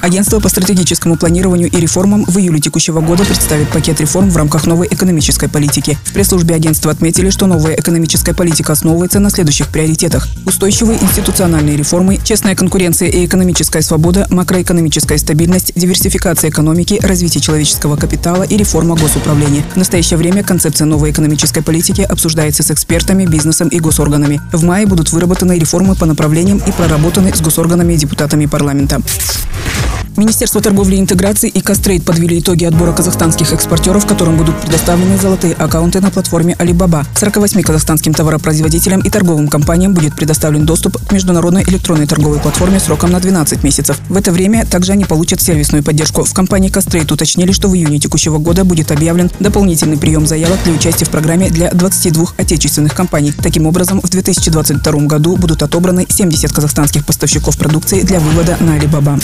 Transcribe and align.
Агентство 0.00 0.40
по 0.40 0.48
стратегическому 0.48 1.16
планированию 1.16 1.68
и 1.70 1.76
реформам 1.76 2.24
в 2.24 2.38
июле 2.38 2.60
текущего 2.60 3.00
года 3.00 3.24
представит 3.24 3.68
пакет 3.68 4.00
реформ 4.00 4.30
в 4.30 4.36
рамках 4.36 4.66
новой 4.66 4.88
экономической 4.90 5.48
политики. 5.48 5.98
В 6.04 6.12
пресс-службе 6.12 6.54
агентства 6.54 6.90
отметили, 6.90 7.30
что 7.30 7.46
новая 7.46 7.74
экономическая 7.74 8.34
политика 8.34 8.72
основывается 8.72 9.20
на 9.20 9.30
следующих 9.30 9.68
приоритетах. 9.68 10.28
Устойчивые 10.46 11.02
институциональные 11.02 11.76
реформы, 11.76 12.18
честная 12.22 12.54
конкуренция 12.54 13.08
и 13.08 13.26
экономическая 13.26 13.82
свобода, 13.82 14.26
макроэкономическая 14.30 15.18
стабильность, 15.18 15.72
диверсификация 15.74 16.50
экономики, 16.50 16.98
развитие 17.02 17.42
человеческого 17.42 17.96
капитала 17.96 18.42
и 18.42 18.56
реформа 18.56 18.96
госуправления. 18.96 19.62
В 19.74 19.76
настоящее 19.76 20.16
время 20.16 20.42
концепция 20.42 20.86
новой 20.86 21.10
экономической 21.10 21.62
политики 21.62 22.02
обсуждается 22.02 22.62
с 22.62 22.70
экспертами, 22.70 23.26
бизнесом 23.26 23.68
и 23.68 23.78
госорганами. 23.78 24.40
В 24.52 24.64
мае 24.64 24.86
будут 24.86 25.12
выработаны 25.12 25.58
реформы 25.58 25.94
по 25.94 26.06
направлениям 26.06 26.58
и 26.66 26.72
проработаны 26.72 27.34
с 27.34 27.40
госорганами 27.40 27.94
и 27.94 27.96
депутатами 27.96 28.46
парламента. 28.46 29.00
Министерство 30.16 30.60
торговли 30.60 30.96
и 30.96 31.00
интеграции 31.00 31.48
и 31.48 31.60
Кастрейд 31.60 32.04
подвели 32.04 32.40
итоги 32.40 32.64
отбора 32.64 32.92
казахстанских 32.92 33.52
экспортеров, 33.52 34.06
которым 34.06 34.36
будут 34.36 34.60
предоставлены 34.60 35.16
золотые 35.16 35.54
аккаунты 35.54 36.00
на 36.00 36.10
платформе 36.10 36.56
Alibaba. 36.58 37.06
48 37.14 37.62
казахстанским 37.62 38.12
товаропроизводителям 38.12 39.00
и 39.00 39.10
торговым 39.10 39.48
компаниям 39.48 39.94
будет 39.94 40.16
предоставлен 40.16 40.66
доступ 40.66 40.96
к 41.06 41.12
международной 41.12 41.62
электронной 41.62 42.06
торговой 42.06 42.40
платформе 42.40 42.80
сроком 42.80 43.12
на 43.12 43.20
12 43.20 43.62
месяцев. 43.62 43.98
В 44.08 44.16
это 44.16 44.32
время 44.32 44.66
также 44.66 44.92
они 44.92 45.04
получат 45.04 45.40
сервисную 45.40 45.84
поддержку. 45.84 46.24
В 46.24 46.34
компании 46.34 46.70
Кастрейд 46.70 47.10
уточнили, 47.12 47.52
что 47.52 47.68
в 47.68 47.74
июне 47.74 48.00
текущего 48.00 48.38
года 48.38 48.64
будет 48.64 48.90
объявлен 48.90 49.30
дополнительный 49.38 49.96
прием 49.96 50.26
заявок 50.26 50.58
для 50.64 50.74
участия 50.74 51.04
в 51.04 51.10
программе 51.10 51.50
для 51.50 51.70
22 51.70 52.26
отечественных 52.36 52.94
компаний. 52.94 53.32
Таким 53.32 53.66
образом, 53.66 54.00
в 54.00 54.08
2022 54.08 54.92
году 55.06 55.36
будут 55.36 55.62
отобраны 55.62 56.06
70 56.08 56.52
казахстанских 56.52 57.06
поставщиков 57.06 57.56
продукции 57.56 58.02
для 58.02 58.18
вывода 58.18 58.56
на 58.60 58.76
Alibaba. 58.76 59.20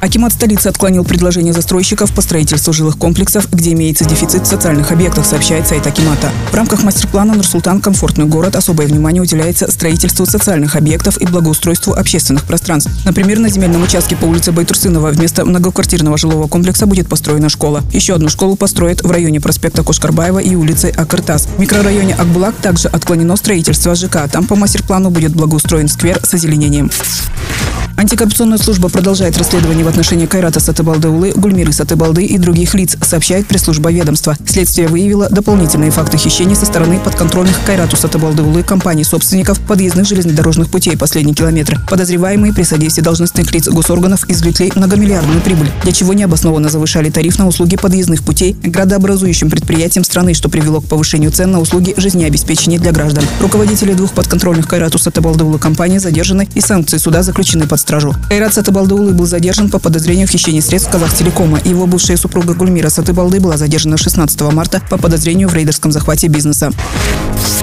Акимат 0.00 0.32
столицы 0.32 0.68
отклонил 0.68 1.04
предложение 1.04 1.52
застройщиков 1.52 2.12
по 2.14 2.22
строительству 2.22 2.72
жилых 2.72 2.96
комплексов, 2.96 3.48
где 3.52 3.72
имеется 3.72 4.06
дефицит 4.06 4.42
в 4.42 4.46
социальных 4.46 4.92
объектах, 4.92 5.26
сообщает 5.26 5.68
сайт 5.68 5.86
Акимата. 5.86 6.30
В 6.50 6.54
рамках 6.54 6.82
мастер-плана 6.82 7.34
«Нурсултан. 7.34 7.80
Комфортный 7.82 8.24
город» 8.24 8.56
особое 8.56 8.86
внимание 8.86 9.22
уделяется 9.22 9.70
строительству 9.70 10.24
социальных 10.24 10.74
объектов 10.74 11.18
и 11.18 11.26
благоустройству 11.26 11.92
общественных 11.92 12.44
пространств. 12.44 12.90
Например, 13.04 13.38
на 13.38 13.50
земельном 13.50 13.82
участке 13.82 14.16
по 14.16 14.24
улице 14.24 14.52
Байтурсынова 14.52 15.10
вместо 15.10 15.44
многоквартирного 15.44 16.16
жилого 16.16 16.48
комплекса 16.48 16.86
будет 16.86 17.08
построена 17.08 17.50
школа. 17.50 17.82
Еще 17.92 18.14
одну 18.14 18.30
школу 18.30 18.56
построят 18.56 19.02
в 19.02 19.10
районе 19.10 19.40
проспекта 19.40 19.82
Кошкарбаева 19.82 20.38
и 20.38 20.54
улицы 20.54 20.92
Акыртас. 20.96 21.46
В 21.56 21.60
микрорайоне 21.60 22.14
Акбулак 22.14 22.54
также 22.56 22.88
отклонено 22.88 23.36
строительство 23.36 23.94
ЖК. 23.94 24.28
Там 24.32 24.46
по 24.46 24.56
мастер-плану 24.56 25.10
будет 25.10 25.32
благоустроен 25.32 25.88
сквер 25.88 26.20
с 26.24 26.32
озеленением. 26.32 26.90
Антикоррупционная 28.00 28.56
служба 28.56 28.88
продолжает 28.88 29.36
расследование 29.36 29.84
в 29.84 29.88
отношении 29.88 30.24
Кайрата 30.24 30.58
Сатыбалдыулы, 30.58 31.34
Гульмиры 31.36 31.70
Сатыбалды 31.70 32.24
и 32.24 32.38
других 32.38 32.72
лиц, 32.72 32.96
сообщает 33.02 33.46
пресс-служба 33.46 33.92
ведомства. 33.92 34.38
Следствие 34.46 34.88
выявило 34.88 35.28
дополнительные 35.28 35.90
факты 35.90 36.16
хищений 36.16 36.56
со 36.56 36.64
стороны 36.64 36.98
подконтрольных 36.98 37.54
Кайрату 37.66 37.98
Сатыбалдыулы 37.98 38.62
компаний-собственников 38.62 39.60
подъездных 39.60 40.06
железнодорожных 40.06 40.70
путей 40.70 40.96
последний 40.96 41.34
километр. 41.34 41.78
Подозреваемые 41.90 42.54
при 42.54 42.62
содействии 42.62 43.02
должностных 43.02 43.52
лиц 43.52 43.68
госорганов 43.68 44.24
извлекли 44.30 44.72
многомиллиардную 44.74 45.42
прибыль, 45.42 45.70
для 45.82 45.92
чего 45.92 46.14
необоснованно 46.14 46.70
завышали 46.70 47.10
тариф 47.10 47.38
на 47.38 47.46
услуги 47.46 47.76
подъездных 47.76 48.24
путей 48.24 48.56
градообразующим 48.62 49.50
предприятиям 49.50 50.04
страны, 50.04 50.32
что 50.32 50.48
привело 50.48 50.80
к 50.80 50.86
повышению 50.86 51.32
цен 51.32 51.50
на 51.50 51.60
услуги 51.60 51.92
жизнеобеспечения 51.98 52.78
для 52.78 52.92
граждан. 52.92 53.24
Руководители 53.42 53.92
двух 53.92 54.12
подконтрольных 54.12 54.66
Кайрату 54.66 54.96
Сатыбалдыулы 54.96 55.58
компаний 55.58 55.98
задержаны 55.98 56.48
и 56.54 56.62
санкции 56.62 56.96
суда 56.96 57.22
заключены 57.22 57.66
под 57.66 57.89
стражу. 57.90 58.14
Кайрат 58.28 58.54
Сатыбалдыулы 58.54 59.12
был 59.12 59.26
задержан 59.26 59.68
по 59.68 59.80
подозрению 59.80 60.28
в 60.28 60.30
хищении 60.30 60.60
средств 60.60 60.92
Казахтелекома. 60.92 61.60
Его 61.64 61.86
бывшая 61.86 62.16
супруга 62.16 62.54
Гульмира 62.54 62.88
Сатыбалды 62.88 63.40
была 63.40 63.56
задержана 63.56 63.96
16 63.96 64.40
марта 64.52 64.80
по 64.88 64.96
подозрению 64.96 65.48
в 65.48 65.54
рейдерском 65.54 65.90
захвате 65.90 66.28
бизнеса. 66.28 66.70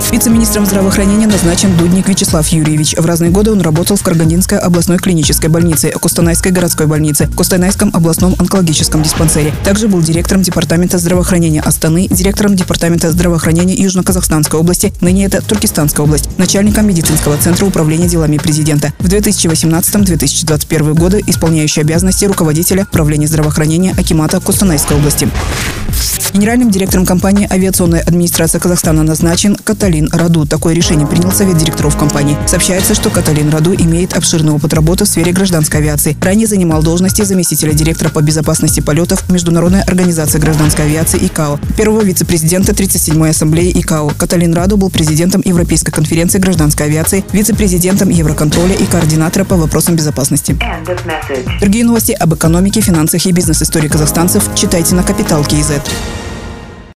Вице-министром 0.09 0.65
здравоохранения 0.65 1.27
назначен 1.27 1.75
Дудник 1.75 2.07
Вячеслав 2.07 2.47
Юрьевич. 2.47 2.95
В 2.97 3.05
разные 3.05 3.29
годы 3.29 3.51
он 3.51 3.59
работал 3.59 3.97
в 3.97 4.03
Карагандинской 4.03 4.57
областной 4.57 4.99
клинической 4.99 5.49
больнице, 5.49 5.91
Кустанайской 5.91 6.53
городской 6.53 6.87
больнице, 6.87 7.27
Кустанайском 7.35 7.91
областном 7.93 8.33
онкологическом 8.39 9.03
диспансере. 9.03 9.53
Также 9.65 9.89
был 9.89 10.01
директором 10.01 10.43
департамента 10.43 10.97
здравоохранения 10.97 11.59
Астаны, 11.59 12.07
директором 12.07 12.55
департамента 12.55 13.11
здравоохранения 13.11 13.75
Южно-Казахстанской 13.75 14.57
области, 14.57 14.93
ныне 15.01 15.25
это 15.25 15.41
Туркестанская 15.41 16.05
область, 16.05 16.29
начальником 16.37 16.87
медицинского 16.87 17.35
центра 17.35 17.65
управления 17.65 18.07
делами 18.07 18.37
президента. 18.37 18.93
В 18.99 19.07
2018-2021 19.07 20.93
годы 20.93 21.21
исполняющий 21.27 21.81
обязанности 21.81 22.23
руководителя 22.23 22.83
управления 22.83 23.27
здравоохранения 23.27 23.93
Акимата 23.97 24.39
Кустанайской 24.39 24.95
области. 24.95 25.27
Генеральным 26.33 26.69
директором 26.69 27.05
компании 27.05 27.47
«Авиационная 27.51 28.01
администрация 28.01 28.59
Казахстана» 28.59 29.01
назначен 29.01 29.55
Каталин 29.97 30.09
Раду. 30.11 30.45
Такое 30.45 30.75
решение 30.75 31.07
принял 31.07 31.31
Совет 31.31 31.57
директоров 31.57 31.97
компании. 31.97 32.37
Сообщается, 32.45 32.93
что 32.93 33.09
Каталин 33.09 33.49
Раду 33.49 33.73
имеет 33.73 34.15
обширный 34.15 34.51
опыт 34.51 34.73
работы 34.73 35.05
в 35.05 35.07
сфере 35.07 35.31
гражданской 35.31 35.79
авиации. 35.79 36.15
Ранее 36.21 36.45
занимал 36.45 36.83
должности 36.83 37.23
заместителя 37.23 37.73
директора 37.73 38.09
по 38.09 38.21
безопасности 38.21 38.79
полетов 38.79 39.27
Международной 39.29 39.81
организации 39.81 40.37
гражданской 40.37 40.85
авиации 40.85 41.17
ИКАО, 41.25 41.59
первого 41.75 42.01
вице-президента 42.01 42.73
37-й 42.73 43.29
ассамблеи 43.29 43.71
ИКАО. 43.71 44.11
Каталин 44.17 44.53
Раду 44.53 44.77
был 44.77 44.91
президентом 44.91 45.41
Европейской 45.43 45.91
конференции 45.91 46.37
гражданской 46.37 46.85
авиации, 46.85 47.25
вице-президентом 47.31 48.09
Евроконтроля 48.09 48.75
и 48.75 48.85
координатора 48.85 49.45
по 49.45 49.55
вопросам 49.55 49.95
безопасности. 49.95 50.57
Другие 51.59 51.85
новости 51.85 52.11
об 52.11 52.35
экономике, 52.35 52.81
финансах 52.81 53.25
и 53.25 53.31
бизнес-истории 53.31 53.87
казахстанцев 53.87 54.43
читайте 54.55 54.93
на 54.93 55.03
Капитал 55.03 55.43
Киезет. 55.43 55.81